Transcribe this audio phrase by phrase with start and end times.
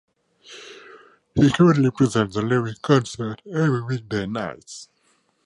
[1.35, 4.87] He currently presents "The Lyric Concert" every weekday nights.